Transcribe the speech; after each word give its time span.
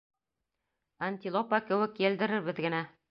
Антилопа 1.07 1.59
кеүек 1.67 2.01
елдерербеҙ 2.09 2.63
генә. 2.67 2.81